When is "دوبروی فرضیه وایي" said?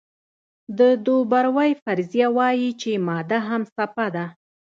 1.05-2.69